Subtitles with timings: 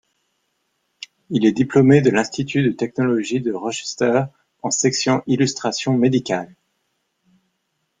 [1.29, 4.23] Il est diplômé de l'Institut de technologie de Rochester
[4.63, 6.55] en section illustration médicale.